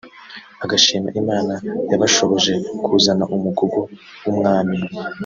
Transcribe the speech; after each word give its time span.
agashima 0.63 1.09
Imana 1.21 1.53
yabashoboje 1.91 2.53
kuzana 2.83 3.23
Umugogo 3.35 3.79
w’Umwami 4.23 4.77